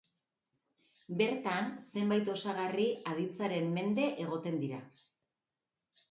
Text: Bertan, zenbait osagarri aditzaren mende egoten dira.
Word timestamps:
Bertan, 1.17 1.67
zenbait 1.89 2.31
osagarri 2.33 2.87
aditzaren 3.11 3.67
mende 3.75 4.07
egoten 4.23 4.57
dira. 4.63 4.81